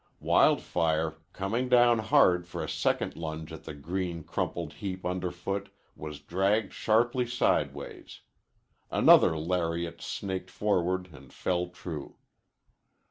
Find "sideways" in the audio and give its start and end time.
7.27-8.21